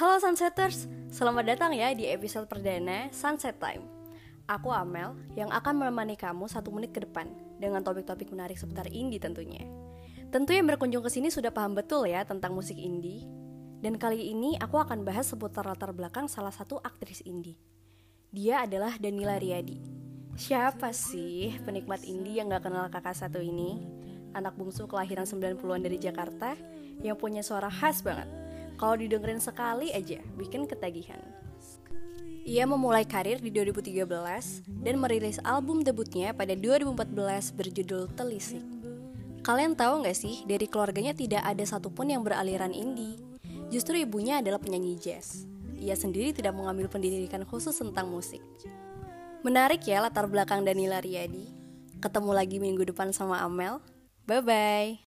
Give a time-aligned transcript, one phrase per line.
[0.00, 3.84] Halo Sunsetters, selamat datang ya di episode perdana Sunset Time.
[4.48, 7.28] Aku Amel yang akan menemani kamu satu menit ke depan
[7.60, 9.60] dengan topik-topik menarik seputar indie tentunya.
[10.32, 13.28] Tentu yang berkunjung ke sini sudah paham betul ya tentang musik indie.
[13.84, 17.60] Dan kali ini aku akan bahas seputar latar belakang salah satu aktris indie.
[18.32, 19.84] Dia adalah Danila Riyadi.
[20.32, 23.76] Siapa sih penikmat indie yang gak kenal kakak satu ini?
[24.32, 26.56] Anak bungsu kelahiran 90-an dari Jakarta
[27.04, 28.40] yang punya suara khas banget
[28.80, 31.20] kalau didengerin sekali aja, bikin ketagihan.
[32.48, 34.08] Ia memulai karir di 2013
[34.80, 38.64] dan merilis album debutnya pada 2014 berjudul Telisik.
[39.44, 43.20] Kalian tahu nggak sih, dari keluarganya tidak ada satupun yang beraliran indie.
[43.68, 45.44] Justru ibunya adalah penyanyi jazz.
[45.76, 48.40] Ia sendiri tidak mengambil pendidikan khusus tentang musik.
[49.44, 51.52] Menarik ya latar belakang Danila Riyadi.
[52.00, 53.80] Ketemu lagi minggu depan sama Amel.
[54.24, 55.09] Bye-bye.